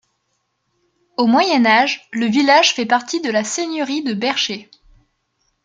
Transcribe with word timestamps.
Au 1.17 1.27
Moyen 1.27 1.63
Âge, 1.67 2.09
le 2.11 2.25
village 2.25 2.73
fait 2.73 2.87
partie 2.87 3.21
de 3.21 3.29
la 3.29 3.43
seigneurie 3.43 4.01
de 4.01 4.15
Bercher. 4.15 4.67